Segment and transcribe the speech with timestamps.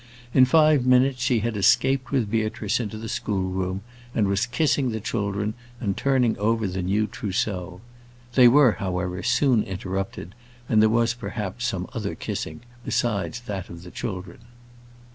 [0.33, 3.81] In five minutes she had escaped with Beatrice into the school room,
[4.15, 7.81] and was kissing the children, and turning over the new trousseau.
[8.33, 10.33] They were, however, soon interrupted,
[10.67, 14.39] and there was, perhaps, some other kissing besides that of the children.